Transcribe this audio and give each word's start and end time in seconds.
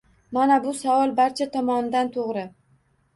Mana 0.35 0.55
bu 0.61 0.71
savol 0.77 1.13
barcha 1.19 1.47
tomonidan 1.57 2.09
to’g’ri 2.17 2.47